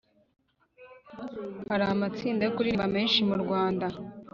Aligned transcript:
hari 1.69 1.83
amatsinda 1.93 2.41
yo 2.43 2.53
kuririmba 2.55 2.85
menshi 2.95 3.19
mu 3.29 3.35
rwanda, 3.43 3.85